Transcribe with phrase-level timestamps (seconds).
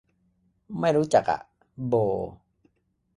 [0.79, 1.41] ไม่รู้จักอ่ะ
[1.87, 1.93] โบ